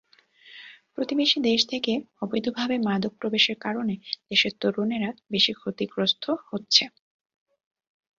প্রতিবেশী 0.95 1.37
দেশ 1.49 1.61
থেকে 1.71 1.93
অবৈধভাবে 2.21 2.75
মাদক 2.87 3.13
প্রবেশের 3.19 3.57
কারণে 3.65 3.93
দেশের 4.29 4.53
তরুণেরা 4.61 5.09
বেশি 5.31 5.51
ক্ষতিগ্রস্ত 5.53 6.23
হচ্ছে। 6.47 6.83